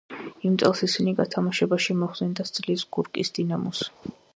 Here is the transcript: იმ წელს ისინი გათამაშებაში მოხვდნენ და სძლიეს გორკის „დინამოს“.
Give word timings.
იმ 0.47 0.55
წელს 0.63 0.81
ისინი 0.87 1.13
გათამაშებაში 1.21 1.99
მოხვდნენ 2.01 2.35
და 2.41 2.49
სძლიეს 2.53 2.91
გორკის 2.99 3.37
„დინამოს“. 3.39 3.89